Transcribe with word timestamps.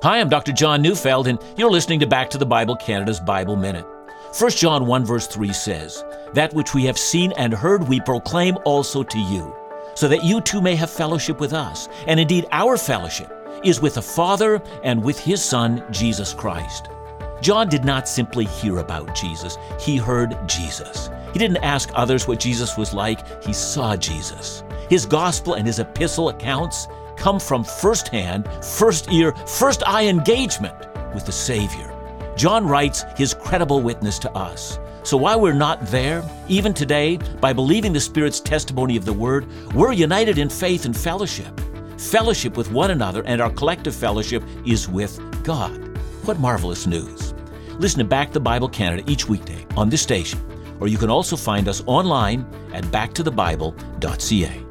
Hi, 0.00 0.20
I'm 0.20 0.28
Dr. 0.28 0.52
John 0.52 0.80
Neufeld, 0.80 1.26
and 1.26 1.40
you're 1.56 1.72
listening 1.72 1.98
to 1.98 2.06
Back 2.06 2.30
to 2.30 2.38
the 2.38 2.46
Bible 2.46 2.76
Canada's 2.76 3.18
Bible 3.18 3.56
Minute. 3.56 3.84
1 4.38 4.50
John 4.52 4.86
1 4.86 5.04
verse 5.04 5.26
3 5.26 5.52
says, 5.52 6.04
That 6.34 6.54
which 6.54 6.72
we 6.72 6.84
have 6.84 6.96
seen 6.96 7.32
and 7.32 7.52
heard 7.52 7.88
we 7.88 7.98
proclaim 7.98 8.56
also 8.64 9.02
to 9.02 9.18
you, 9.18 9.52
so 9.96 10.06
that 10.06 10.22
you 10.22 10.40
too 10.40 10.60
may 10.60 10.76
have 10.76 10.88
fellowship 10.88 11.40
with 11.40 11.52
us. 11.52 11.88
And 12.06 12.20
indeed, 12.20 12.46
our 12.52 12.76
fellowship 12.76 13.28
is 13.64 13.80
with 13.80 13.94
the 13.94 14.02
Father 14.02 14.62
and 14.84 15.02
with 15.02 15.18
His 15.18 15.44
Son, 15.44 15.82
Jesus 15.90 16.32
Christ. 16.32 16.90
John 17.40 17.68
did 17.68 17.84
not 17.84 18.08
simply 18.08 18.44
hear 18.44 18.78
about 18.78 19.16
Jesus, 19.16 19.58
he 19.80 19.96
heard 19.96 20.38
Jesus. 20.46 21.10
He 21.32 21.40
didn't 21.40 21.64
ask 21.64 21.90
others 21.94 22.28
what 22.28 22.38
Jesus 22.38 22.76
was 22.76 22.94
like, 22.94 23.44
he 23.44 23.52
saw 23.52 23.96
Jesus. 23.96 24.62
His 24.88 25.06
gospel 25.06 25.54
and 25.54 25.66
his 25.66 25.80
epistle 25.80 26.28
accounts 26.28 26.86
come 27.18 27.38
from 27.40 27.64
firsthand, 27.64 28.48
first 28.64 29.12
ear, 29.12 29.32
first 29.46 29.82
eye 29.86 30.06
engagement 30.06 30.74
with 31.14 31.26
the 31.26 31.32
Savior. 31.32 31.94
John 32.36 32.66
writes 32.66 33.04
his 33.16 33.34
credible 33.34 33.82
witness 33.82 34.18
to 34.20 34.30
us. 34.32 34.78
So 35.02 35.16
while 35.16 35.40
we're 35.40 35.54
not 35.54 35.84
there, 35.86 36.22
even 36.48 36.74
today, 36.74 37.18
by 37.40 37.52
believing 37.52 37.92
the 37.92 38.00
Spirit's 38.00 38.40
testimony 38.40 38.96
of 38.96 39.04
the 39.04 39.12
Word, 39.12 39.46
we're 39.74 39.92
united 39.92 40.38
in 40.38 40.48
faith 40.48 40.84
and 40.84 40.96
fellowship. 40.96 41.60
Fellowship 41.98 42.56
with 42.56 42.70
one 42.70 42.90
another, 42.90 43.22
and 43.24 43.40
our 43.40 43.50
collective 43.50 43.94
fellowship 43.94 44.44
is 44.64 44.88
with 44.88 45.18
God. 45.42 45.98
What 46.26 46.38
marvelous 46.38 46.86
news! 46.86 47.34
Listen 47.78 47.98
to 48.00 48.04
Back 48.04 48.28
to 48.28 48.34
the 48.34 48.40
Bible 48.40 48.68
Canada 48.68 49.02
each 49.10 49.28
weekday 49.28 49.66
on 49.76 49.88
this 49.88 50.02
station, 50.02 50.40
or 50.78 50.88
you 50.88 50.98
can 50.98 51.10
also 51.10 51.36
find 51.36 51.68
us 51.68 51.82
online 51.86 52.46
at 52.72 52.84
backtothebible.ca. 52.84 54.67